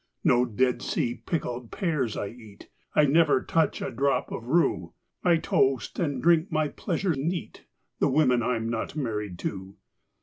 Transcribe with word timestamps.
No 0.23 0.45
Dead 0.47 0.81
Sea 0.81 1.13
pickled 1.27 1.69
pears 1.69 2.17
I 2.17 2.29
eat; 2.29 2.69
I 2.95 3.05
never 3.05 3.43
touch 3.43 3.83
a 3.83 3.91
drop 3.91 4.31
of 4.31 4.47
rue; 4.47 4.95
I 5.23 5.37
toast, 5.37 5.99
and 5.99 6.23
drink 6.23 6.51
my 6.51 6.69
pleasure 6.69 7.13
neat, 7.13 7.67
The 7.99 8.09
women 8.09 8.41
I'm 8.41 8.67
not 8.67 8.95
married 8.95 9.37
to! 9.45 9.75